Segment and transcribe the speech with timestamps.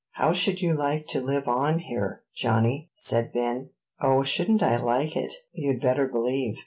[0.13, 3.69] "How should you like to live on here, Johnnie?" said Ben.
[4.01, 5.31] "O, shouldn't I like it!
[5.53, 6.55] you'd better believe."